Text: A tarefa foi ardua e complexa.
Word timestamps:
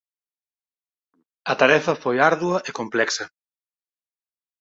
A 1.51 1.53
tarefa 1.61 1.93
foi 2.03 2.15
ardua 2.19 2.57
e 2.69 2.71
complexa. 2.79 3.25